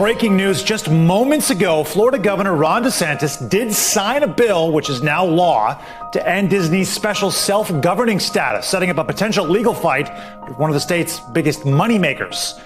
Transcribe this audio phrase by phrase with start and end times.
[0.00, 1.84] breaking news just moments ago.
[1.84, 5.78] Florida Governor Ron DeSantis did sign a bill, which is now law,
[6.12, 10.10] to end Disney's special self governing status, setting up a potential legal fight
[10.48, 12.58] with one of the state's biggest moneymakers.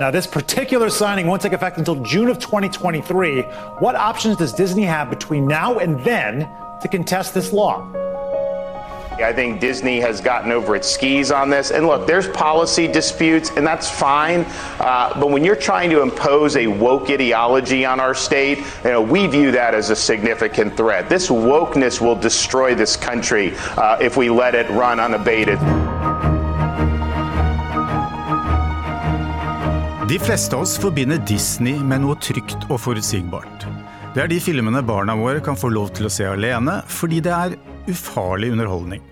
[0.00, 3.42] Now, this particular signing won't take effect until June of 2023.
[3.80, 6.48] What options does Disney have between now and then
[6.80, 7.86] to contest this law?
[9.20, 11.70] I think Disney has gotten over its skis on this.
[11.70, 14.46] And look, there's policy disputes, and that's fine.
[14.78, 19.02] Uh, but when you're trying to impose a woke ideology on our state, you know,
[19.02, 21.08] we view that as a significant threat.
[21.08, 25.58] This wokeness will destroy this country uh, if we let it run unabated.
[30.08, 33.66] De fleste av oss forbinder Disney med noe trygt og forutsigbart.
[34.14, 37.34] Det er de filmene barna våre kan få lov til å se alene, fordi det
[37.34, 39.02] er ufarlig underholdning.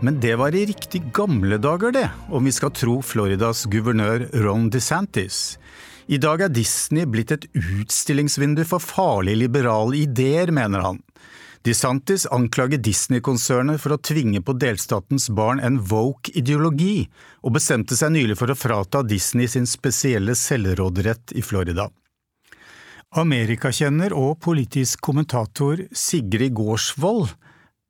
[0.00, 4.70] Men det var i riktig gamle dager, det, om vi skal tro Floridas guvernør Ron
[4.70, 5.58] DeSantis.
[6.06, 11.02] I dag er Disney blitt et utstillingsvindu for farlige liberale ideer, mener han.
[11.66, 17.08] DeSantis anklager Disney-konsernet for å tvinge på delstatens barn en woke-ideologi,
[17.42, 21.88] og bestemte seg nylig for å frata Disney sin spesielle selvråderett i Florida.
[23.18, 27.34] Amerikakjenner og politisk kommentator Sigrid Gårdsvold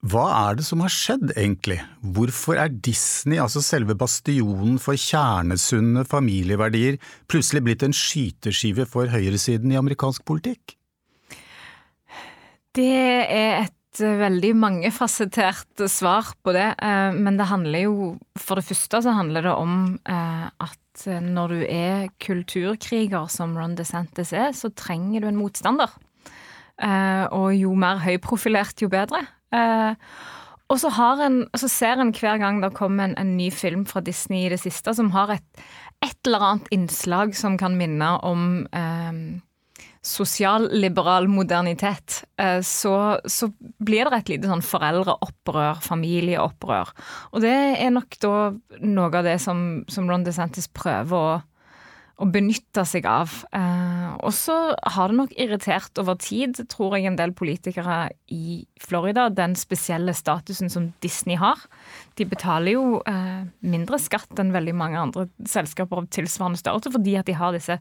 [0.06, 1.80] hva er det som har skjedd, egentlig?
[2.14, 9.74] Hvorfor er Disney, altså selve bastionen for kjernesunne familieverdier, plutselig blitt en skyteskive for høyresiden
[9.74, 10.76] i amerikansk politikk?
[12.78, 17.94] Det er et veldig mangefasettert svar på det, eh, men det handler jo
[18.38, 23.74] For det første så handler det om eh, at når du er kulturkriger, som Ron
[23.74, 25.90] DeSantis er, så trenger du en motstander.
[26.78, 29.24] Eh, og jo mer høyprofilert, jo bedre.
[29.54, 29.94] Uh,
[30.68, 30.90] og så,
[31.24, 34.52] en, så, ser en hver gang det kommer en, en, ny film fra Disney i
[34.52, 35.62] det siste som har et,
[36.04, 39.22] et eller annet innslag som kan minne om um,
[40.04, 43.48] sosialliberal modernitet, uh, så, så,
[43.80, 46.92] blir det et lite sånn foreldreopprør, familieopprør.
[47.32, 48.34] Og det er nok da
[48.84, 51.38] noe av det som, som Ron DeSantis prøver å
[52.18, 53.30] å benytte seg av.
[53.54, 54.54] Eh, og så
[54.94, 60.14] har det nok irritert over tid, tror jeg, en del politikere i Florida, den spesielle
[60.16, 61.62] statusen som Disney har.
[62.18, 67.14] De betaler jo eh, mindre skatt enn veldig mange andre selskaper av tilsvarende størrelse, fordi
[67.20, 67.78] at de har disse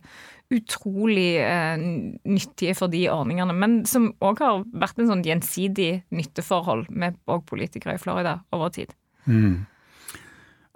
[0.53, 1.88] utrolig eh,
[2.30, 7.18] nyttige for de ordningene, men som òg har vært en sånn gjensidig nytteforhold med
[7.50, 8.94] politikere i Florida over tid.
[9.26, 9.66] Mm.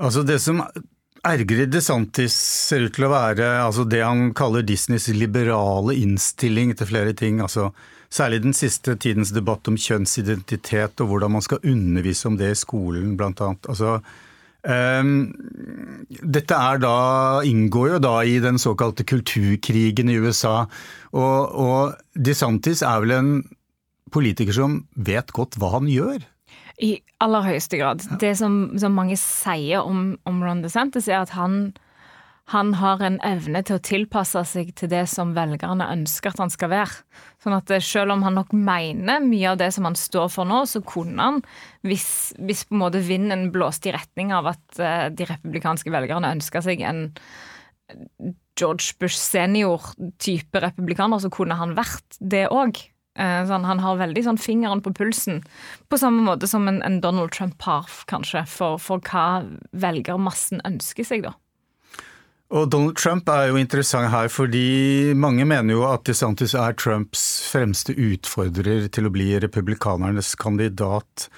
[0.01, 0.63] Altså Det som
[1.27, 6.89] ergrer DeSantis ser ut til å være altså det han kaller Disneys liberale innstilling til
[6.89, 7.41] flere ting.
[7.41, 7.69] altså
[8.11, 12.59] Særlig den siste tidens debatt om kjønnsidentitet og hvordan man skal undervise om det i
[12.59, 13.69] skolen, blant annet.
[13.71, 14.01] Altså,
[14.67, 15.13] um,
[16.19, 16.97] dette da,
[17.47, 20.65] inngår jo da i den såkalte kulturkrigen i USA.
[21.15, 23.31] Og, og DeSantis er vel en
[24.11, 26.19] politiker som vet godt hva han gjør.
[26.81, 28.03] I aller høyeste grad.
[28.09, 28.17] Ja.
[28.21, 31.75] Det som, som, mange sier om, om Ron DeSantis, er at han,
[32.49, 36.53] han, har en evne til å tilpasse seg til det som velgerne ønsker at han
[36.53, 37.03] skal være.
[37.43, 40.49] Sånn at eh, selv om han nok mener mye av det som han står for
[40.49, 41.39] nå, så kunne han,
[41.85, 42.09] hvis,
[42.41, 46.65] hvis på en måte vinden blåste i retning av at uh, de republikanske velgerne ønska
[46.65, 47.09] seg en
[48.57, 52.79] George Bush senior-type republikaner, så kunne han vært det òg.
[53.19, 55.41] Eh, sånn, han har veldig sånn fingeren på pulsen,
[55.91, 59.43] på samme måte som en, en Donald Trump har, kanskje, for, for hva
[59.75, 61.35] velgermassen ønsker seg, da.
[62.51, 67.23] Og Donald Trump er jo interessant her, fordi mange mener jo at DeSantis er Trumps
[67.51, 71.29] fremste utfordrer til å bli republikanernes kandidat.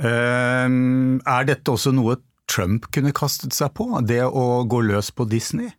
[0.00, 2.18] Eh, er dette også noe
[2.48, 5.72] Trump kunne kastet seg på, det å gå løs på Disney?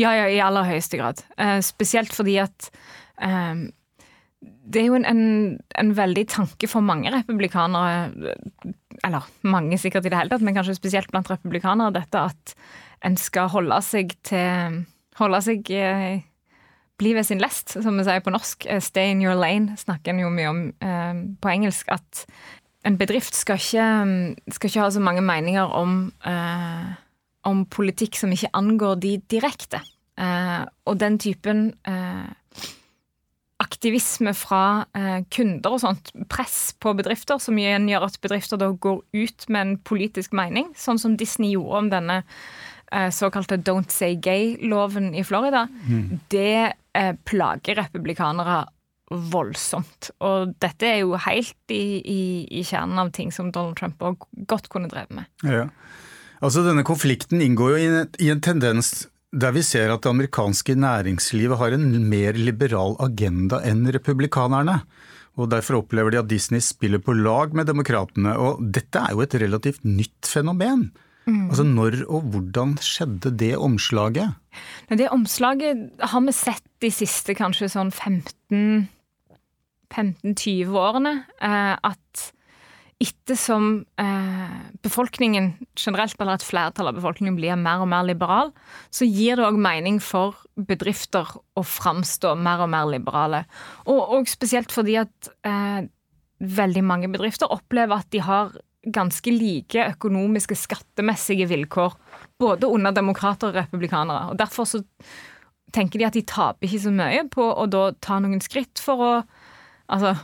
[0.00, 1.24] Ja, ja, i aller høyeste grad.
[1.36, 2.72] Eh, spesielt fordi at
[4.64, 5.24] det er jo en, en,
[5.76, 8.32] en, veldig tanke for mange republikanere,
[9.04, 12.54] eller mange sikkert i det hele tatt, men kanskje spesielt blant republikanere, dette at
[13.04, 14.84] en skal holde seg til
[15.14, 16.24] Holde seg eh,
[16.98, 18.66] Bli ved sin lest, som vi sier på norsk.
[18.70, 21.90] Eh, stay in your lane snakker en jo mye om eh, på engelsk.
[21.94, 22.24] At
[22.86, 23.86] en bedrift skal ikke,
[24.54, 26.92] skal ikke ha så mange meninger om, eh,
[27.50, 29.82] om politikk som ikke angår de direkte.
[30.14, 32.30] Eh, og den typen eh,
[33.74, 38.70] aktivisme fra eh, kunder og sånt, press på bedrifter, som igjen gjør at bedrifter da
[38.70, 42.20] går ut med en politisk mening, sånn som Disney gjorde om denne
[42.92, 46.06] eh, såkalte Don't Say Gay-loven i Florida, mm.
[46.32, 48.64] det eh, plager republikanere
[49.10, 50.10] voldsomt.
[50.24, 54.24] Og dette er jo helt i, i, i kjernen av ting som Donald Trump òg
[54.48, 55.28] godt kunne drevet med.
[55.44, 55.68] Ja.
[56.44, 60.12] Altså Denne konflikten inngår jo i en, i en tendens der vi ser at det
[60.12, 64.80] amerikanske næringslivet har en mer liberal agenda enn republikanerne.
[65.34, 68.36] Og Derfor opplever de at Disney spiller på lag med demokratene.
[68.38, 70.92] Og dette er jo et relativt nytt fenomen.
[71.26, 71.48] Mm.
[71.48, 74.36] Altså Når og hvordan skjedde det omslaget?
[74.88, 78.86] Det omslaget har vi sett de siste kanskje sånn 15
[79.94, 81.12] 15-20 årene.
[81.38, 82.30] Eh, at
[83.04, 88.52] ettersom eh, befolkningen generelt, eller et flertall av befolkningen blir mer og mer liberal,
[88.94, 93.44] så gir det òg mening for bedrifter å framstå mer og mer liberale.
[93.86, 95.84] Og, og spesielt fordi at eh,
[96.44, 98.54] veldig mange bedrifter opplever at de har
[98.94, 101.94] ganske like økonomiske, skattemessige vilkår.
[102.40, 104.32] Både under demokrater og republikanere.
[104.32, 104.82] Og Derfor så
[105.74, 109.00] tenker de at de taper ikke så mye på å da ta noen skritt for
[109.00, 109.12] å
[109.88, 110.14] altså,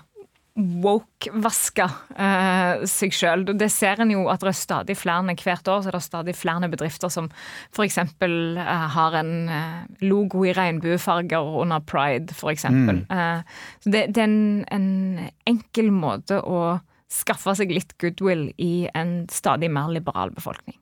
[0.59, 1.87] woke-vaske
[2.19, 3.45] eh, seg sjøl.
[3.59, 6.35] Det ser en jo at det er stadig flere hvert år så er det stadig
[6.37, 7.31] flere bedrifter som
[7.71, 7.99] f.eks.
[8.01, 8.61] Eh,
[8.97, 12.67] har en eh, logo i regnbuefarger under pride, f.eks.
[12.67, 13.05] Mm.
[13.07, 16.81] Eh, så det, det er en, en, enkel måte å
[17.11, 20.77] skaffe seg litt goodwill i en stadig mer liberal befolkning.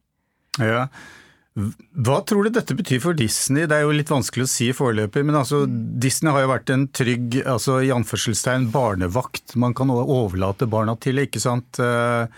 [0.59, 0.89] Ja,
[1.59, 3.67] hva tror du dette betyr for Disney?
[3.69, 6.87] Det er jo litt vanskelig å si foreløpig, men altså, Disney har jo vært en
[6.95, 11.81] trygg altså i anførselstegn barnevakt man kan overlate barna til, ikke sant?
[11.83, 12.29] Eh,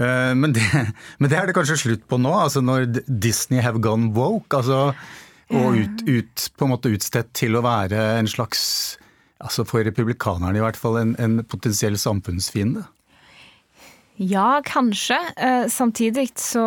[0.00, 0.64] eh, men det,
[1.20, 4.56] men det er det kanskje slutt på nå, altså når Disney have gone woke?
[4.56, 4.94] altså
[5.52, 8.64] Og ut, ut, på en måte utstedt til å være en slags,
[9.44, 12.86] altså for republikanerne i hvert fall, en, en potensiell samfunnsfiende?
[14.16, 15.18] Ja, kanskje.
[15.36, 16.64] Eh, samtidig så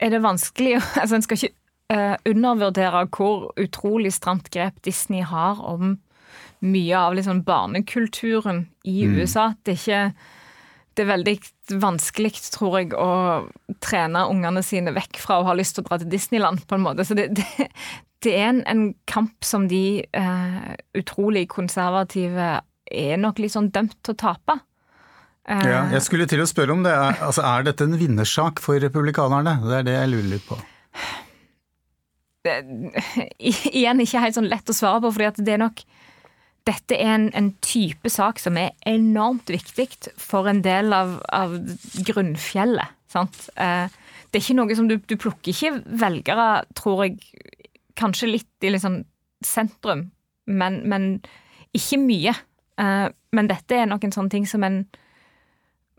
[0.00, 1.54] er det vanskelig altså En skal ikke
[1.94, 5.96] uh, undervurdere hvor utrolig stramt grep Disney har om
[6.64, 9.18] mye av liksom barnekulturen i mm.
[9.20, 9.50] USA.
[9.62, 10.02] Det er ikke
[10.96, 11.34] det er veldig
[11.82, 15.98] vanskelig, tror jeg, å trene ungene sine vekk fra å ha lyst til å dra
[16.00, 17.04] til Disneyland, på en måte.
[17.04, 17.68] Så det, det,
[18.24, 22.48] det er en, en, kamp som de uh, utrolig konservative
[22.86, 24.56] er nok litt sånn dømt til å tape.
[25.46, 26.90] Ja, jeg skulle til å spørre om det.
[26.90, 29.60] Er, altså, er dette en vinnersak for republikanerne?
[29.62, 30.58] Det er det jeg lurer litt på.
[32.46, 32.56] Det,
[33.42, 35.84] igjen ikke helt sånn lett å svare på, fordi det er nok
[36.66, 39.86] dette er en, en, type sak som er enormt viktig
[40.18, 41.54] for en del av, av
[42.08, 42.96] grunnfjellet.
[43.12, 43.44] Sant?
[43.54, 43.86] Eh,
[44.30, 47.20] det er ikke noe som du, du, plukker ikke velgere, tror jeg,
[47.96, 49.04] kanskje litt i liksom
[49.46, 50.08] sentrum,
[50.50, 51.08] men, men
[51.76, 52.34] ikke mye.
[52.82, 53.06] Eh,
[53.38, 54.82] men dette er nok en sånn ting som en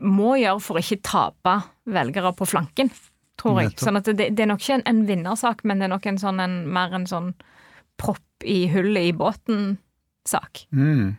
[0.03, 1.53] må gjøre for å ikke tape
[1.89, 2.91] velgere på flanken,
[3.39, 3.75] tror jeg.
[3.81, 6.19] Sånn at det, det, er nok ikke en, en, vinnersak, men det er nok en
[6.21, 7.31] sånn, en, mer en sånn
[7.97, 10.67] propp i hullet i båten-sak.
[10.75, 11.15] Mm.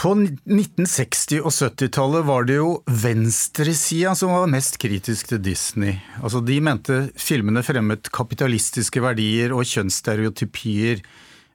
[0.00, 5.98] På 1960- og 70-tallet var det jo venstresida som var mest kritisk til Disney.
[6.24, 11.04] Altså De mente filmene fremmet kapitalistiske verdier og kjønnsstereotypier.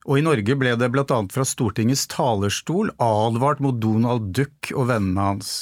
[0.06, 1.20] Og i Norge ble det bl.a.
[1.34, 5.56] fra Stortingets talerstol advart mot Donald Duck og vennene hans.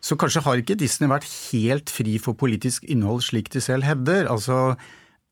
[0.00, 4.28] Så kanskje har ikke Disney vært helt fri for politisk innhold slik de selv hevder.
[4.30, 4.78] Altså,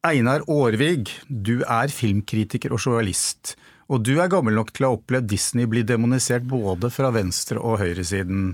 [0.04, 3.54] Einar Aarvig, du er filmkritiker og journalist.
[3.88, 7.62] Og du er gammel nok til å ha opplevd Disney bli demonisert både fra venstre-
[7.62, 8.50] og høyresiden.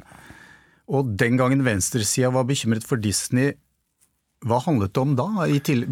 [0.93, 3.56] Og den gangen venstresida var bekymret for Disney,
[4.49, 5.27] hva handlet det om da,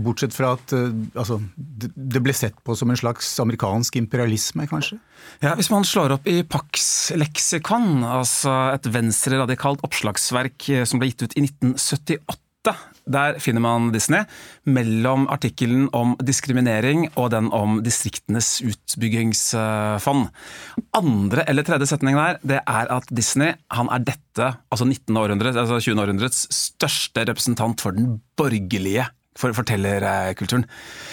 [0.02, 4.99] bortsett fra at eh, altså, det ble sett på som en slags amerikansk imperialisme, kanskje?
[5.45, 11.12] Ja, Hvis man slår opp i Pax leksikon, altså et venstreradikalt oppslagsverk eh, som ble
[11.12, 12.40] gitt ut i 1978,
[13.11, 14.26] der finner man Disney
[14.69, 20.29] mellom artikkelen om diskriminering og den om distriktenes utbyggingsfond.
[20.97, 25.17] Andre eller tredje setning der, det er at Disney han er dette, altså 19.
[25.17, 26.05] århundret, altså 20.
[26.05, 29.09] århundrets største representant for den borgerlige
[29.40, 30.67] fortellerkulturen.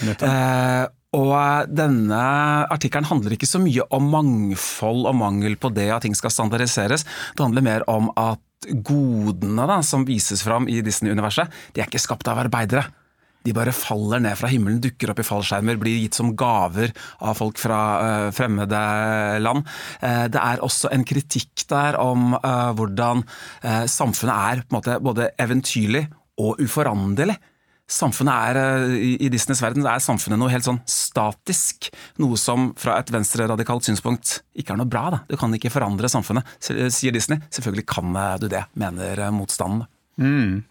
[0.04, 0.86] Eh,
[1.18, 2.24] og denne
[2.68, 7.08] artikkelen handler ikke så mye om mangfold og mangel på det at ting skal standardiseres.
[7.38, 12.02] Det handler mer om at godene da, som vises fram i Disney-universet, de er ikke
[12.02, 12.88] skapt av arbeidere.
[13.48, 16.92] De bare faller ned fra himmelen, dukker opp i fallskjermer, blir gitt som gaver
[17.24, 18.82] av folk fra uh, fremmede
[19.40, 19.64] land.
[20.02, 23.24] Uh, det er også en kritikk der om uh, hvordan
[23.88, 26.04] samfunnet er på en måte både eventyrlig
[26.42, 27.38] og uforanderlig
[27.88, 31.90] samfunnet er, eh, i Disneys verden er samfunnet noe helt sånn statisk.
[32.20, 35.10] Noe som fra et venstreradikalt synspunkt ikke er noe bra.
[35.16, 35.20] Da.
[35.30, 37.40] Du kan ikke forandre samfunnet, sier Disney.
[37.50, 39.88] Selvfølgelig kan du det, mener eh, motstanden.
[40.20, 40.66] Mm.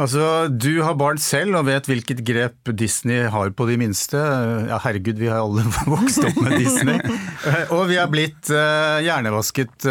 [0.00, 4.16] Altså, Du har barn selv og vet hvilket grep Disney har på de minste.
[4.70, 7.00] Ja, herregud, vi har alle vokst opp med Disney.
[7.74, 9.88] og vi har blitt hjernevasket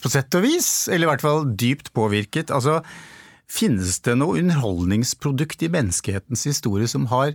[0.00, 2.48] på sett og vis, eller i hvert fall dypt påvirket.
[2.48, 2.80] Altså,
[3.50, 7.34] Finnes det noe underholdningsprodukt i menneskehetens historie som har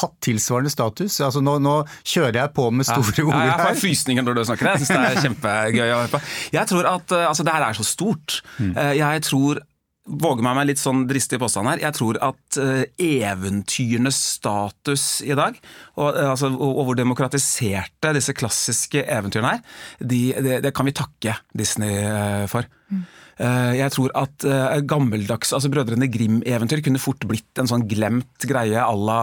[0.00, 1.18] hatt tilsvarende status?
[1.24, 3.46] Altså nå, nå kjører jeg på med store ja, ord her.
[3.46, 4.70] jeg har får frysninger når du snakker.
[4.72, 6.22] Jeg syns det er kjempegøy å høre på.
[6.58, 8.38] Jeg tror at uh, altså, det her er så stort.
[8.60, 8.76] Mm.
[8.76, 9.64] Uh, jeg tror
[10.08, 11.82] Våger meg med litt sånn dristig påstand her.
[11.82, 15.58] Jeg tror at uh, eventyrenes status i dag,
[16.00, 20.96] og, altså, og, og hvor demokratiserte disse klassiske eventyrene er, de, det, det kan vi
[20.96, 22.00] takke Disney
[22.48, 22.64] for.
[22.88, 23.04] Mm.
[23.38, 24.44] Jeg tror at
[24.88, 29.20] gammeldags altså Brødrene Grim-eventyr kunne fort blitt en sånn glemt greie à la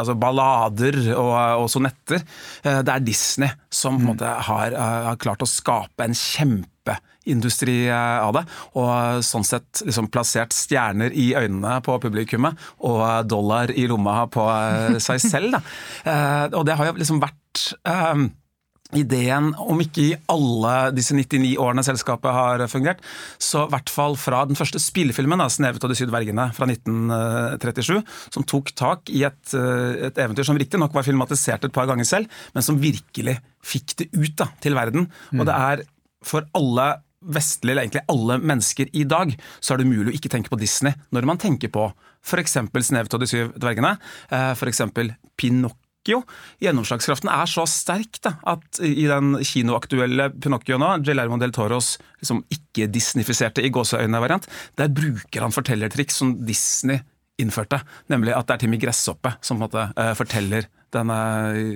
[0.00, 2.24] altså ballader og, og, sonetter.
[2.64, 4.76] Det er Disney som på en måte har,
[5.08, 8.44] har klart å skape en kjempeindustri av det,
[8.80, 14.46] og sånn sett liksom plassert stjerner i øynene på publikummet og dollar i lomma på
[15.02, 15.58] seg selv.
[15.58, 15.62] Da.
[16.58, 17.70] Og det har jo liksom vært
[18.92, 23.00] ideen, om ikke i alle disse 99 årene selskapet har fungert,
[23.40, 28.02] så i hvert fall fra den første spillefilmen, 'Snevet og de syv dvergene' fra 1937,
[28.30, 32.28] som tok tak i et, et eventyr som riktignok var filmatisert et par ganger selv,
[32.54, 35.08] men som virkelig fikk det ut da, til verden.
[35.32, 35.40] Mm.
[35.40, 35.84] Og det er
[36.24, 36.88] for alle
[37.24, 40.60] vestlige, eller egentlig alle mennesker i dag, så er det umulig å ikke tenke på
[40.60, 41.88] Disney når man tenker på
[42.24, 42.58] f.eks.
[42.60, 43.96] 'Snevet og de syv dvergene',
[44.30, 44.84] f.eks.
[45.36, 46.22] Pinocchio Pinocchio.
[46.60, 52.44] Gjennomslagskraften er så sterk da, at i den kinoaktuelle Pinocchio nå, Guillermo del Toros liksom
[52.52, 54.46] ikke-disnifiserte i gåseøynene-variant,
[54.76, 57.00] der bruker han fortellertriks som Disney
[57.40, 57.80] innførte.
[58.12, 61.18] Nemlig at det er Timmy Gresshoppe som på en måte uh, forteller denne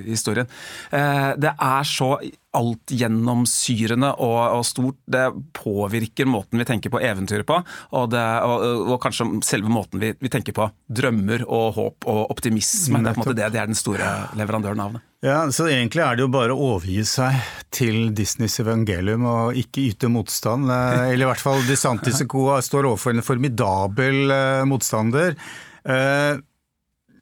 [0.07, 0.49] historien.
[0.93, 2.15] Uh, det er så
[2.59, 4.99] altgjennomsyrende og, og stort.
[5.07, 7.59] Det påvirker måten vi tenker på eventyret på,
[7.93, 12.25] og, det, og, og kanskje selve måten vi, vi, tenker på drømmer og håp og
[12.33, 13.03] optimisme.
[13.03, 15.05] Det er, på en måte det, det er den store leverandøren av det.
[15.25, 17.41] Ja, Så egentlig er det jo bare å overgi seg
[17.75, 20.71] til Disneys evangelium og ikke yte motstand.
[20.71, 22.45] Eh, eller i hvert fall DeSantis og co.
[22.69, 25.35] står overfor en formidabel eh, motstander.
[25.83, 26.39] Eh,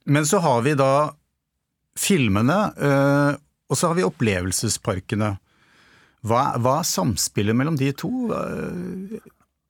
[0.07, 0.91] men så har vi da
[1.97, 2.57] filmene,
[3.67, 5.33] og så har vi opplevelsesparkene.
[6.27, 8.11] Hva, hva er samspillet mellom de to?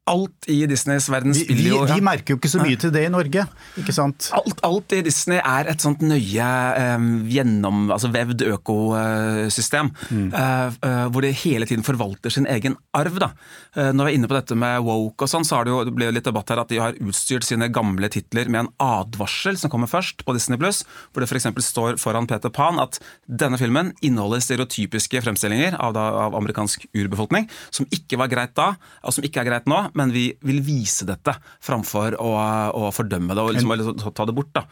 [0.08, 3.04] Alt i Disneys verden spiller jo vi, vi, merker jo ikke så mye til det
[3.08, 3.44] i Norge,
[3.80, 4.30] ikke sant?
[4.36, 6.48] Alt, alt i Disney er et sånt nøye
[6.96, 10.30] um, gjennom, altså vevd økosystem, mm.
[10.32, 13.20] uh, uh, hvor det hele tiden forvalter sin egen arv.
[13.22, 13.32] da.
[13.76, 15.84] Uh, når vi er inne på dette med woke og sånn, så har det jo
[15.88, 19.60] det ble litt debatt her at de har utstyrt sine gamle titler med en advarsel
[19.60, 21.50] som kommer først på Disney Pluss, hvor det f.eks.
[21.68, 27.50] står foran Peter Pan at denne filmen inneholder stereotypiske fremstillinger av, da, av amerikansk urbefolkning,
[27.74, 28.74] som ikke var greit da,
[29.04, 32.32] og som ikke er greit nå men vi vil vise dette framfor å,
[32.78, 34.52] å fordømme det og liksom, liksom, ta det bort.
[34.56, 34.66] Da.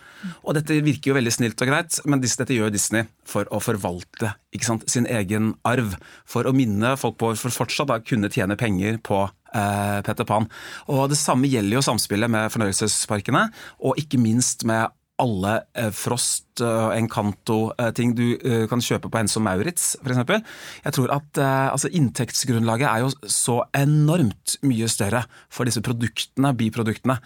[0.44, 4.36] Og Dette virker jo veldig snilt og greit, men dette gjør Disney for å forvalte
[4.64, 5.96] sant, sin egen arv.
[6.30, 10.48] For å minne folk på for fortsatt å kunne tjene penger på eh, Peter Pan.
[10.92, 13.48] Og Det samme gjelder jo samspillet med fornøyelsesparkene,
[13.86, 19.42] og ikke minst med alle eh, Frost og Encanto-ting du eh, kan kjøpe på Henso
[19.44, 20.46] Maurits f.eks.
[20.86, 26.54] Jeg tror at eh, altså, inntektsgrunnlaget er jo så enormt mye større for disse produktene,
[26.56, 27.18] biproduktene,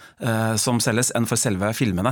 [0.61, 2.11] som selges, enn for selve filmene.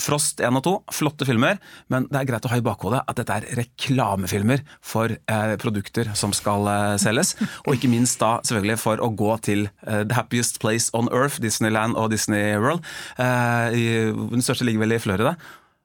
[0.00, 1.58] Frost 1 og 2, flotte filmer,
[1.92, 5.12] men det er greit å ha i bakhodet at dette er reklamefilmer for
[5.60, 6.68] produkter som skal
[7.02, 7.34] selges.
[7.66, 11.98] Og ikke minst da selvfølgelig for å gå til The Happiest Place on Earth, Disneyland
[12.00, 12.84] og Disney World.
[13.18, 15.34] Den største ligger vel i Florida.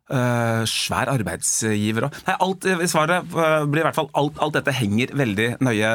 [0.05, 2.17] Uh, svær arbeidsgiver òg.
[2.37, 5.93] Alt svaret uh, blir i hvert fall alt, alt, dette henger veldig nøye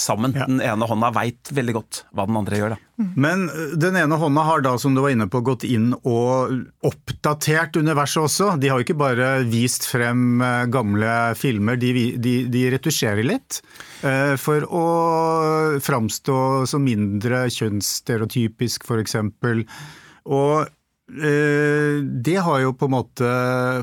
[0.00, 0.32] sammen.
[0.32, 0.46] Ja.
[0.48, 2.72] Den ene hånda veit veldig godt hva den andre gjør.
[2.72, 3.10] Da.
[3.20, 3.44] Men
[3.76, 8.24] den ene hånda har da, som du var inne på, gått inn og oppdatert universet
[8.24, 8.48] også.
[8.56, 10.40] De har jo ikke bare vist frem
[10.72, 13.60] gamle filmer, de, de, de retusjerer litt.
[14.00, 14.88] Uh, for å
[15.84, 16.40] framstå
[16.72, 19.20] som mindre kjønnsstereotypisk, f.eks.
[20.30, 20.76] Og
[21.10, 23.30] det har jo på en måte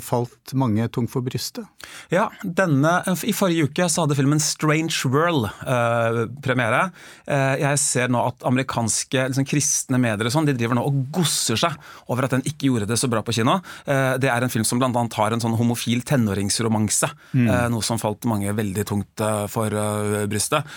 [0.06, 1.66] falt mange tungt for brystet.
[2.12, 6.92] Ja, denne, I forrige uke så hadde filmen 'Strange World' eh, premiere.
[7.28, 11.02] Eh, jeg ser nå at amerikanske liksom, kristne medier og sånn, de driver nå og
[11.16, 11.76] gosser seg
[12.08, 13.60] over at den ikke gjorde det så bra på kino.
[13.86, 14.92] Eh, det er en film som bl.a.
[14.92, 17.12] har en sånn homofil tenåringsromanse.
[17.34, 17.48] Mm.
[17.48, 20.68] Eh, noe som falt mange veldig tungt eh, for eh, brystet.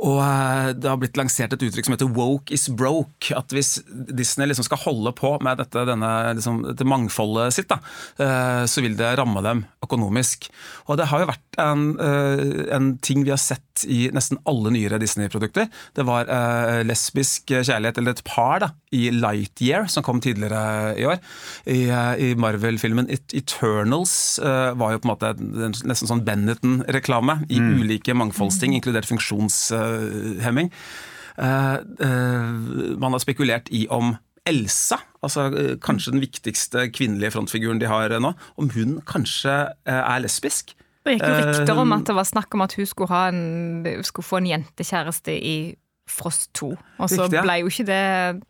[0.00, 0.20] Og
[0.80, 3.34] det har blitt lansert et uttrykk som heter 'woke is broke'.
[3.36, 7.70] At hvis Disney liksom skal holde på med dette, denne denne, liksom, dette mangfoldet sitt,
[7.70, 7.80] da,
[8.18, 10.48] eh, så vil det ramme dem økonomisk.
[10.88, 14.70] Og det har jo vært en, eh, en ting vi har sett i nesten alle
[14.70, 15.68] nyere Disney-produkter.
[15.94, 21.06] Det var eh, lesbisk kjærlighet, eller et par, da, i Lightyear, som kom tidligere i
[21.06, 21.20] år.
[21.66, 25.30] I, i Marvel-filmen Eternals var jo på en måte
[25.86, 27.70] nesten sånn Benetton-reklame i mm.
[27.80, 30.72] ulike mangfoldsting, inkludert funksjonshemming.
[31.40, 34.12] Uh, uh, man har spekulert i om
[34.48, 40.24] Elsa, altså uh, kanskje den viktigste kvinnelige frontfiguren de har nå, om hun kanskje er
[40.24, 40.74] lesbisk.
[41.04, 44.26] Det gikk jo rykter om at det var snakk om at hun skulle, en, skulle
[44.26, 45.56] få en jentekjæreste i
[46.10, 46.68] Frost 2.
[47.00, 48.00] Og så ble, jo ikke det,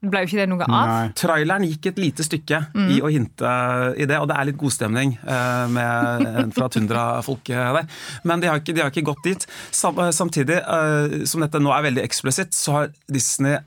[0.01, 0.91] ble jo ikke det noe av.
[0.91, 1.13] Nei.
[1.19, 2.89] Traileren gikk et lite stykke mm.
[2.95, 3.55] i å hinte
[4.01, 7.91] i det, og det er litt godstemning uh, med fra Tundra-folket der.
[8.25, 9.49] Men de har, ikke, de har ikke, gått dit.
[9.77, 13.61] Sam, samtidig uh, som dette nå er veldig eksplisitt, så har Disney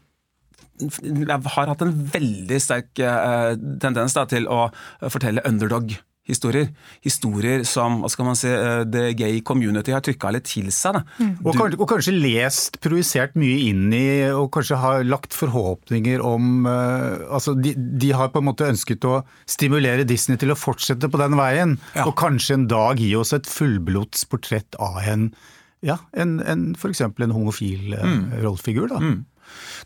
[0.82, 4.65] har hatt en veldig sterk tendens da, til å
[5.06, 5.94] fortelle underdog
[6.27, 6.70] historier.
[7.03, 11.01] Historier som hva skal man si, uh, the gay community har trykka litt til seg.
[11.20, 11.34] Mm.
[11.44, 16.68] Og, kanskje, og, kanskje, lest, projisert mye inn i, og kanskje har lagt forhåpninger om
[16.70, 21.12] uh, altså de, de, har på en måte ønsket å stimulere Disney til å fortsette
[21.12, 21.75] på den veien.
[21.98, 22.08] Ja.
[22.08, 25.34] Og kanskje en dag gi oss et fullblods portrett av en
[25.84, 27.01] ja, en, en f.eks.
[27.03, 28.20] en homofil mm.
[28.39, 28.88] rollefigur.
[28.88, 29.01] da.
[29.03, 29.25] Mm.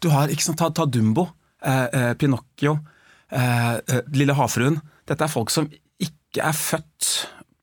[0.03, 1.27] Du har ikke sant, ta, ta Dumbo,
[2.19, 2.77] Pinocchio,
[4.13, 4.77] Lille havfruen.
[5.09, 5.65] Dette er folk som
[6.03, 7.09] ikke er født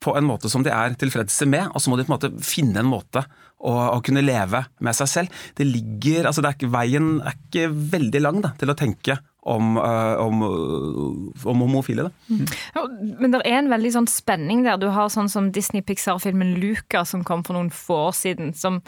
[0.04, 2.44] på en måte som de er tilfredse med, og så må de på en måte
[2.44, 3.24] finne en måte
[3.64, 5.44] å, å kunne leve med seg selv.
[5.56, 9.16] Det ligger, altså det er ikke, Veien er ikke veldig lang da, til å tenke
[9.44, 10.42] om, uh, om,
[11.44, 12.08] om, homofile.
[12.28, 12.44] Mm.
[12.76, 12.84] Ja,
[13.20, 14.80] men det er en veldig sånn spenning der.
[14.80, 18.54] Du har sånn som Disney-Pixar-filmen Luca som kom for noen få år siden.
[18.56, 18.80] som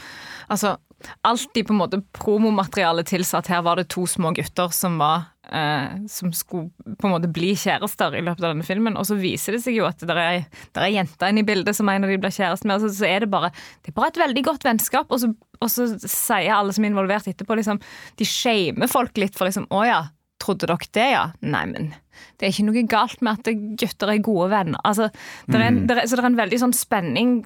[0.49, 0.77] altså
[1.21, 5.29] alltid på en måte promomaterialet tilsa at her var det to små gutter som var
[5.53, 8.97] eh, som skulle på en måte bli kjærester i løpet av denne filmen.
[8.99, 11.91] Og så viser det seg jo at det er, er jenta inne i bildet som
[11.93, 12.81] en av de blir kjæreste med.
[12.81, 15.13] Og så, så, er det bare det er bare et veldig godt vennskap.
[15.13, 17.81] Og så, og så sier alle som er involvert etterpå, liksom
[18.19, 20.01] De shamer folk litt for liksom Å ja,
[20.43, 21.25] trodde dere det, ja?
[21.45, 21.93] Nei, men
[22.37, 24.81] det er ikke noe galt med at gutter er gode venner.
[24.89, 25.11] Altså,
[25.49, 25.87] det er en, mm.
[25.89, 27.37] det er, så det er en veldig sånn spenning.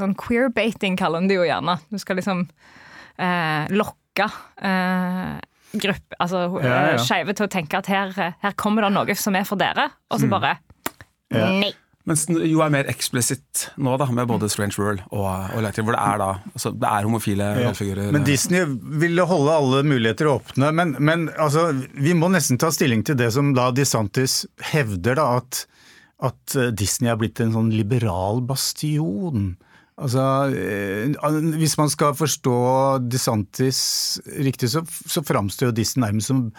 [0.00, 1.78] Sånn queer-bating kaller en det jo gjerne.
[1.90, 2.46] Du skal liksom
[3.18, 4.28] eh, lokke
[4.62, 5.36] eh,
[5.72, 7.02] gruppe, altså ja, ja.
[7.02, 10.22] skeive til å tenke at her, her, kommer det noe som er for dere, og
[10.22, 10.32] så mm.
[10.32, 10.56] bare
[11.34, 11.50] ja.
[11.60, 11.74] nei.
[12.08, 15.92] Mens jo er mer eksplisitt nå, da, med både Strange World og, og Lighter, hvor
[15.92, 17.56] det er da altså, det er homofile ja.
[17.58, 18.14] rollefigurer.
[18.16, 18.64] Men Disney
[19.02, 20.70] ville holde alle muligheter åpne.
[20.72, 21.66] Men, men altså,
[22.00, 25.66] vi må nesten ta stilling til det som da DeSantis hevder, da, at,
[26.30, 29.50] at Disney er blitt en sånn liberal bastion.
[29.98, 32.58] Altså, eh, Hvis man skal forstå
[33.10, 36.52] DeSantis riktig, så, så framstår Disney nærmest som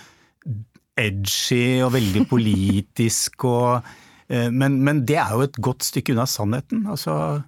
[1.00, 3.46] edgy og veldig politisk.
[3.48, 3.86] Og,
[4.30, 6.84] eh, men, men, det er jo et godt stykke unna sannheten.
[6.92, 7.42] Altså,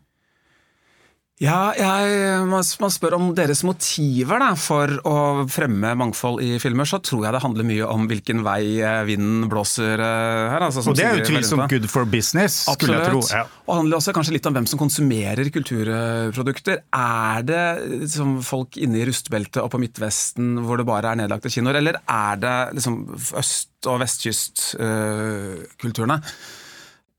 [1.41, 5.13] ja, jeg, man spør om deres motiver da, for å
[5.49, 9.47] fremme mangfold i filmer, så tror jeg det handler mye om hvilken vei eh, vinden
[9.49, 10.61] blåser eh, her.
[10.67, 13.01] Altså, og det er utvilsomt good for business, skulle Absolutt.
[13.01, 13.21] jeg tro.
[13.33, 13.41] Ja.
[13.65, 16.85] Og handler også kanskje litt om hvem som konsumerer kulturprodukter.
[16.93, 17.65] Er det
[18.05, 21.97] liksom, folk inne i rustbeltet og på Midtvesten hvor det bare er nedlagte kinoer, eller
[22.05, 26.21] er det liksom, øst- og vestkystkulturene?
[26.21, 26.60] Uh,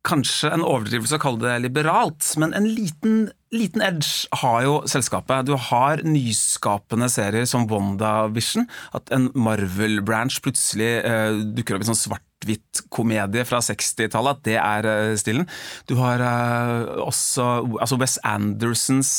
[0.06, 5.46] kanskje en overdrivelse å kalle det liberalt, men en liten, liten, edge har jo selskapet.
[5.46, 8.66] Du har nyskapende serier som WandaVision,
[8.98, 14.58] at en Marvel-branch plutselig uh, dukker opp i sånn svart-hvitt komedie fra 60-tallet, at det
[14.58, 15.46] er uh, stilen.
[15.86, 19.14] Du har uh, også altså Wes Andersons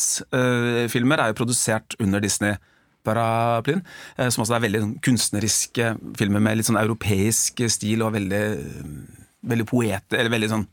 [0.91, 2.59] filmer er jo produsert under Disney.
[3.03, 3.81] Paraplyen,
[4.31, 8.43] som også er veldig sånn, kunstneriske filmer med litt sånn europeisk stil og veldig
[9.43, 10.65] veldig poet, eller veldig sånn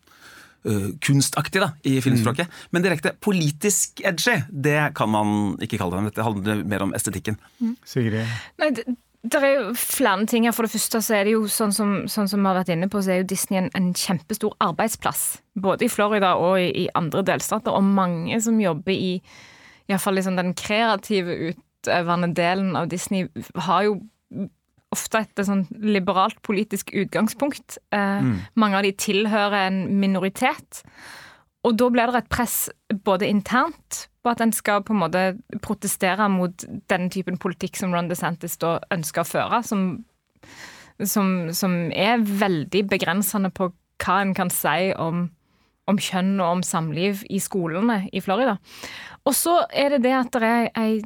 [0.69, 2.49] uh, kunstaktig da, i filmspråket.
[2.49, 2.65] Mm.
[2.77, 6.17] Men direkte politisk edgy, det kan man ikke kalle det.
[6.19, 7.39] Det handler mer om estetikken.
[7.61, 7.77] Mm.
[7.89, 8.35] Sigrid?
[8.63, 8.87] Nei, det,
[9.21, 10.55] det er jo flere ting her.
[10.57, 12.89] For det første så er det jo sånn som, sånn som vi har vært inne
[12.93, 15.25] på, så er jo Disney en, en kjempestor arbeidsplass.
[15.61, 17.75] Både i Florida og i, i andre delstater.
[17.75, 19.19] Og mange som jobber i
[19.91, 23.27] iallfall liksom den kreative utøvende delen av Disney,
[23.67, 23.99] har jo
[24.95, 27.79] ofte et sånn liberalt politisk utgangspunkt.
[27.95, 28.37] Eh, mm.
[28.59, 30.83] Mange av de tilhører en minoritet.
[31.67, 32.57] Og da blir det et press
[33.07, 35.25] både internt på at en skal på en måte
[35.65, 39.85] protestere mot den typen politikk som Ron DeSantis da ønsker å føre, som,
[40.99, 45.29] som, som er veldig begrensende på hva en kan si om,
[45.89, 48.57] om kjønn og om samliv i skolene i Florida.
[49.29, 51.01] Og så er det det at det er ei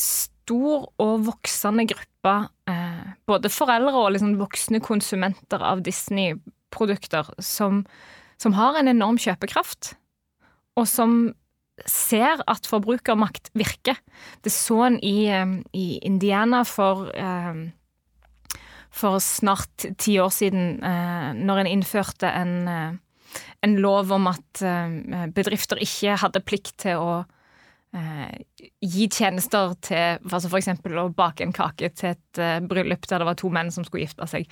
[0.00, 2.34] stor og voksende gruppe
[2.70, 2.79] eh,
[3.30, 7.84] både foreldre og liksom voksne konsumenter av Disney-produkter som,
[8.40, 9.94] som, har en enorm kjøpekraft,
[10.78, 11.20] og som
[11.88, 13.98] ser at forbrukermakt virker.
[14.44, 15.30] Det så en i,
[15.76, 17.68] i Indiana for eh,
[18.90, 24.62] for snart ti år siden, eh, når en innførte en, eh, en lov om at
[25.30, 27.12] bedrifter ikke hadde plikt til å
[27.96, 28.36] eh,
[28.80, 30.68] gi tjenester til altså F.eks.
[31.02, 34.04] å bake en kake til et eh, bryllup der det var to menn som skulle
[34.06, 34.46] gifte seg.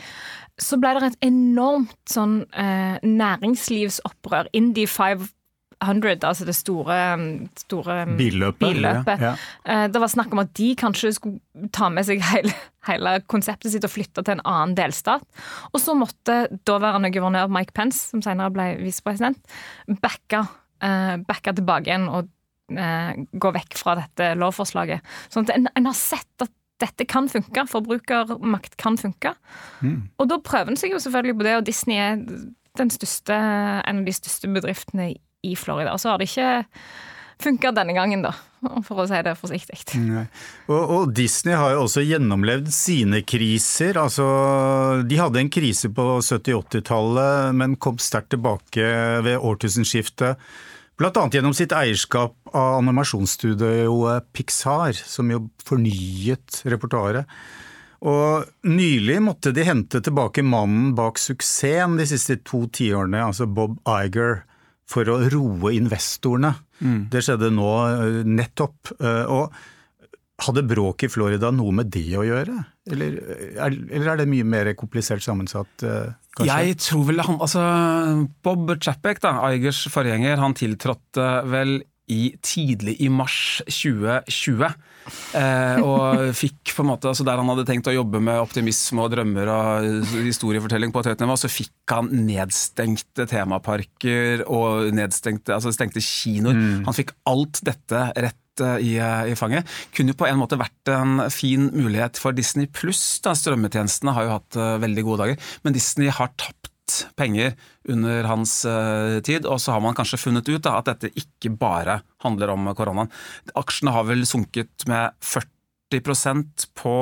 [0.59, 4.49] Så ble det et enormt sånn eh, næringslivsopprør.
[4.59, 6.97] Indie 500, altså det store,
[7.63, 8.59] store Billøpet.
[8.65, 9.21] billøpet.
[9.23, 9.35] Ja.
[9.65, 12.55] Eh, Det var snakk om at de kanskje skulle ta med seg hele,
[12.89, 15.23] hele konseptet sitt og flytte til en annen delstat.
[15.73, 19.39] Og så måtte daværende guvernør Mike Pence, som senere ble visepresident,
[20.03, 20.43] backe,
[20.83, 22.27] eh, backe tilbake igjen og
[22.69, 25.05] gå vekk fra dette lovforslaget.
[25.33, 26.53] Sånn at en, en har sett at
[26.83, 27.65] dette kan funke.
[27.71, 29.35] Forbrukermakt kan funke.
[30.21, 32.21] Og da prøver en seg jo selvfølgelig på det, og Disney er
[32.79, 35.13] den største, en av de største bedriftene
[35.47, 35.95] i Florida.
[35.95, 36.51] Og så har det ikke
[37.43, 38.33] funka denne gangen, da,
[38.87, 39.77] for å si det forsiktig.
[40.67, 43.99] Og, og Disney har jo også gjennomlevd sine kriser.
[44.01, 44.27] Altså,
[45.07, 48.91] de hadde en krise på 70-80-tallet, men kom sterkt tilbake
[49.27, 50.43] ved årtusenskiftet.
[50.99, 57.27] Annet gjennom sitt eierskap av animasjonsstudioet Pixar, som jo fornyet repertoaret.
[58.03, 63.79] Og nylig måtte de hente tilbake mannen bak suksessen de siste to tiårene, altså Bob
[63.87, 64.43] Iger,
[64.89, 66.55] for å roe investorene.
[67.11, 68.93] Det skjedde nå eh, nettopp.
[69.03, 69.53] eh, Og
[70.39, 72.57] hadde bråket i Florida noe med det å gjøre?
[72.89, 73.19] Eller
[73.59, 76.59] er, eller er det mye mer komplisert sammensatt, eh, kanskje?
[76.63, 77.63] Jeg tror vel han Altså,
[78.47, 84.71] Bob Chapek, da, Eigers forgjenger, han tiltrådte vel i tidlig i mars 2020.
[85.37, 89.05] Eh, og fikk på en måte, altså Der han hadde tenkt å jobbe med optimisme
[89.05, 95.57] og drømmer og historiefortelling på et høyt nivå, så fikk han nedstengte temaparker og nedstengte,
[95.57, 96.57] altså stengte kinoer.
[96.89, 98.95] Han fikk alt dette rett eh, i,
[99.33, 99.69] i fanget.
[99.97, 103.21] Kunne jo på en måte vært en fin mulighet for Disney pluss.
[103.23, 106.73] Strømmetjenestene har jo hatt eh, veldig gode dager, men Disney har tapt
[107.21, 107.53] penger
[107.93, 111.53] under hans uh, tid, og så har man kanskje funnet ut da, at dette ikke
[111.61, 113.13] bare handler om koronaen.
[113.61, 115.58] Aksjene har vel sunket med 40
[116.79, 116.99] på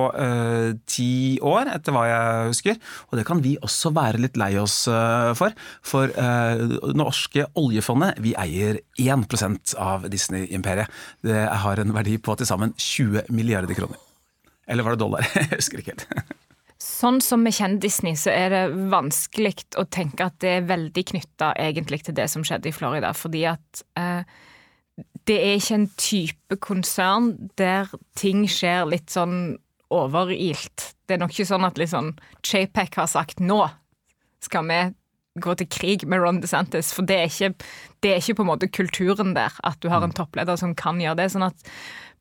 [0.87, 2.79] ti ti år, etter hva jeg husker.
[3.11, 5.55] Og det kan vi også være litt lei oss uh, for.
[5.87, 6.62] For uh,
[6.96, 10.90] norske oljefondet, vi eier 1% av Disney-imperiet.
[11.27, 14.01] Det har en verdi på til sammen 20 milliarder kroner.
[14.66, 15.29] Eller var det dollar?
[15.35, 16.35] Jeg husker ikke helt.
[16.83, 21.05] Sånn som vi kjenner Disney, så er det vanskelig å tenke at det er veldig
[21.12, 23.14] knytta egentlig til det som skjedde i Florida.
[23.16, 24.22] Fordi at eh,
[25.26, 29.56] det er ikke en type konsern der ting skjer litt sånn
[29.92, 30.92] overilt.
[31.06, 32.14] Det er nok ikke sånn at liksom
[32.46, 33.64] JPEC har sagt nå
[34.44, 34.80] skal vi
[35.42, 37.68] gå til krig med Ron DeSantis, for det er ikke,
[38.00, 41.00] det er ikke på en måte kulturen der, at du har en toppleder som kan
[41.02, 41.30] gjøre det.
[41.35, 41.66] sånn at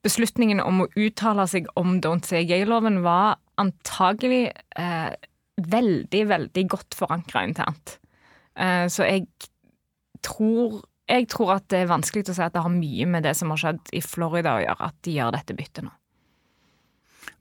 [0.06, 5.14] beslutningen om å uttale seg om Don't Say Gay-loven var antagelig eh,
[5.56, 7.98] veldig, veldig godt forankra internt.
[8.60, 9.26] Eh, så jeg
[10.26, 13.36] tror, jeg tror at det er vanskelig å si at det har mye med det
[13.38, 15.94] som har skjedd i Florida å gjøre, at de gjør dette byttet nå.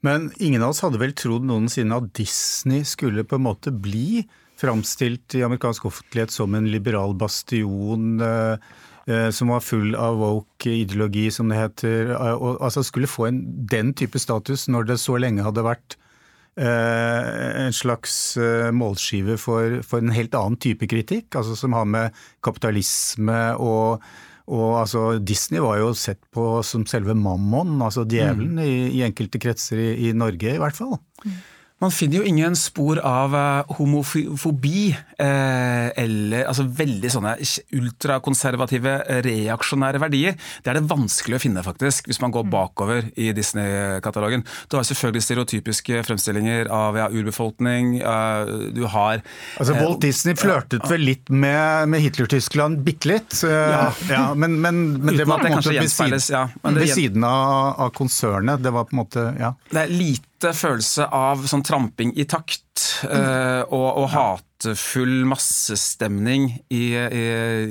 [0.05, 4.25] Men ingen av oss hadde vel trodd noensinne at Disney skulle på en måte bli
[4.61, 8.61] framstilt i amerikansk offentlighet som en liberal bastion eh,
[9.09, 12.13] eh, som var full av woke-ideologi, som det heter.
[12.15, 15.99] eh, Og, altså skulle få en, den type status når det så lenge hadde vært
[16.61, 22.23] en slags eh, målskive for, for en helt annen type kritikk, altså som har med
[22.45, 24.05] kapitalisme og
[24.45, 29.41] og altså, Disney var jo sett på som selve mammon, altså djevelen, i, i enkelte
[29.41, 30.99] kretser i, i Norge i hvert fall.
[31.83, 37.33] Man finner jo ingen spor av eh, homofobi eh, eller altså veldig sånne
[37.75, 38.93] ultrakonservative,
[39.27, 40.37] reaksjonære verdier.
[40.63, 44.45] Det er det vanskelig å finne, faktisk, hvis man går bakover i Disney-katalogen.
[44.71, 47.97] Du har selvfølgelig stereotypiske fremstillinger av ja, urbefolkning.
[48.01, 49.25] eh, du har
[49.59, 53.35] Altså, Walt Disney flørtet vel litt med, med Hitler-Tyskland, bitte litt.
[53.43, 56.47] eh, ja, men, men, men det var på en måte ved siden, ja.
[56.71, 58.63] Ved siden av, av konsernet.
[58.63, 59.53] Det var på en måte Ja.
[59.75, 66.85] Det er lite følelse av sånn tramping i takt eh, og, og hatefull massestemning i,
[66.95, 67.25] i,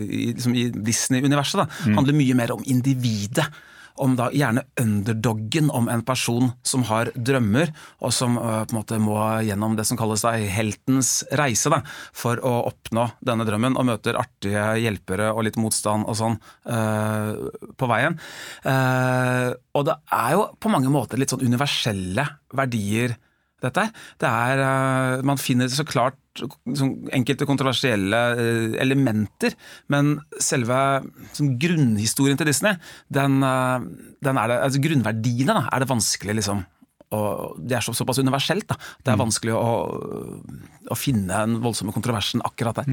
[0.04, 1.64] i, liksom i Disney-universet.
[1.64, 1.94] da.
[1.98, 3.50] handler mye mer om individet.
[4.02, 8.80] Om da gjerne underdoggen, om en person som har drømmer, og som eh, på en
[8.80, 11.84] måte må gjennom det som kalles da, heltens reise da,
[12.16, 17.34] for å oppnå denne drømmen, og møter artige hjelpere og litt motstand og sånn uh,
[17.78, 18.18] på veien.
[18.66, 22.26] Uh, og det er jo på mange måter litt sånn universelle
[22.56, 23.16] verdier
[23.64, 23.94] dette her.
[24.20, 26.18] Det er, man finner så klart
[27.14, 29.56] enkelte kontroversielle eh, elementer,
[29.94, 30.78] men selve
[31.36, 32.80] sånn grunnhistorien til Disney,
[33.14, 33.90] den, eh,
[34.26, 36.64] den er det, altså grunnverdiene da, er det vanskelig liksom
[37.14, 38.66] og Det er så, såpass universelt.
[38.66, 38.74] da.
[39.06, 39.74] Det er vanskelig å,
[40.90, 42.88] å finne den voldsomme kontroversen akkurat der.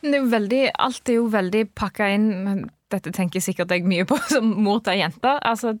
[0.00, 4.06] Det er jo veldig, alt er jo veldig pakka inn dette tenker sikkert jeg mye
[4.08, 5.32] på som mor til ei jente.
[5.44, 5.74] Altså,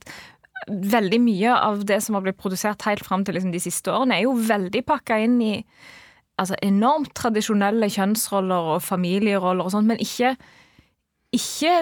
[0.66, 4.18] veldig mye av det som har blitt produsert helt fram til liksom, de siste årene,
[4.18, 5.54] er jo veldig pakka inn i
[6.40, 10.34] altså, enormt tradisjonelle kjønnsroller og familieroller og sånt, men ikke,
[11.36, 11.74] ikke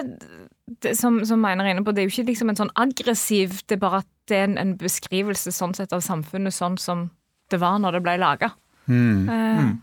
[0.81, 3.59] det, som, som Einar er inne på, det er jo ikke liksom en sånn aggressiv
[3.69, 7.09] Det er bare at det er en, en beskrivelse sånn sett av samfunnet sånn som
[7.53, 8.55] det var når det ble laga.
[8.89, 9.27] Mm.
[9.29, 9.73] Uh, mm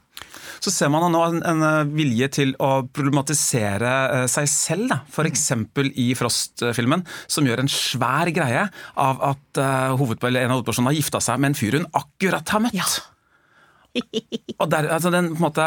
[0.62, 4.94] så ser man nå en, en eh, vilje til å problematisere eh, seg selv.
[5.10, 5.48] F.eks.
[5.98, 8.68] i Frost-filmen, som gjør en svær greie
[9.02, 12.62] av at uh, en av hovedpersonene har gifta seg med en fyr hun akkurat har
[12.66, 12.78] møtt.
[12.78, 12.86] Ja.
[14.62, 15.66] Og der, altså den, måte,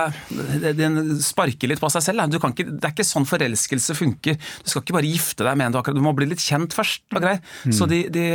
[0.78, 2.24] den, sparker litt på seg selv.
[2.40, 4.40] Ikke, det er ikke sånn forelskelse funker.
[4.64, 6.74] Du skal ikke bare gifte deg med en du akkurat Du må bli litt kjent
[6.76, 7.06] først.
[7.14, 7.36] og grei.
[7.68, 7.76] Mm.
[7.76, 8.26] Så de, de,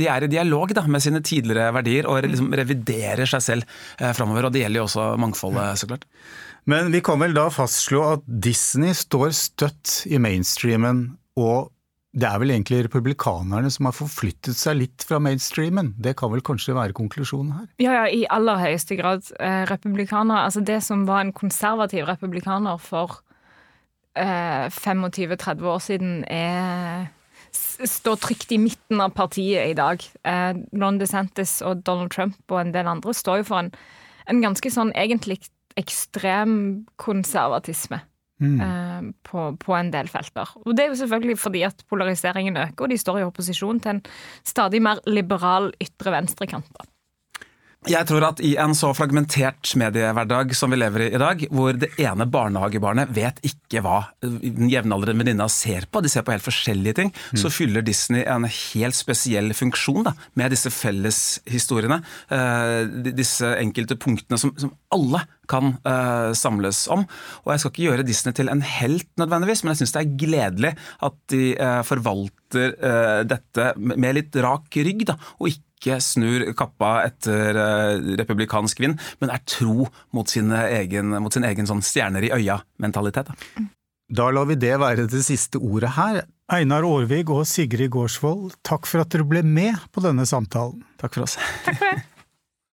[0.00, 4.12] de, er i dialog da, med sine tidligere verdier og liksom reviderer seg selv eh,
[4.16, 4.48] framover.
[4.48, 6.08] Og det gjelder jo også mangfoldet, så klart.
[6.68, 11.06] Men vi kan vel da fastslå at Disney står støtt i mainstreamen
[11.38, 11.70] og
[12.18, 15.92] det er vel egentlig republikanerne som har forflyttet seg litt fra mainstreamen.
[16.02, 17.68] Det kan vel kanskje være konklusjonen her?
[17.82, 19.28] Ja, ja, i aller høyeste grad.
[19.38, 23.20] Eh, republikanere, altså det som var en konservativ republikaner for
[24.18, 27.08] eh, 25-30 år siden, er
[27.52, 30.02] står trygt i midten av partiet i dag.
[30.26, 33.72] Eh, Ron DeSantis og Donald Trump og en del andre står jo for en,
[34.28, 35.40] en ganske sånn egentlig
[35.78, 38.02] ekstrem konservatisme.
[38.38, 38.60] Mm.
[38.62, 40.50] Eh, på, på, en del felter.
[40.64, 43.96] Og Det er jo selvfølgelig fordi at polariseringen øker, og de står i opposisjon til
[43.96, 44.04] en
[44.46, 46.86] stadig mer liberal ytre venstrekant.
[47.86, 51.76] Jeg tror at i en så fragmentert mediehverdag som vi lever i i dag, hvor
[51.78, 56.44] det ene barnehagebarnet vet ikke hva den jevnaldrende venninna ser på, de ser på helt
[56.44, 57.38] forskjellige ting, mm.
[57.38, 62.00] så fyller Disney en helt spesiell funksjon da, med disse felleshistoriene.
[62.32, 62.82] Uh,
[63.14, 67.06] disse enkelte punktene som, som alle kan uh, samles om.
[67.46, 70.18] Og Jeg skal ikke gjøre Disney til en helt nødvendigvis, men jeg syns det er
[70.26, 70.74] gledelig
[71.08, 72.74] at de uh, forvalter
[73.28, 78.98] dette med litt rak rygg, da, og ikke ikke snur kappa etter uh, republikansk vind,
[79.22, 83.30] men er tro mot, egen, mot sin egen sånn stjerner i øya-mentalitet.
[83.30, 83.64] Da.
[84.20, 86.22] da lar vi det være det siste ordet her.
[86.48, 90.82] Einar Aarvig og Sigrid Gårdsvold, takk for at dere ble med på denne samtalen.
[91.00, 91.36] Takk for oss.
[91.64, 92.17] Takk for det.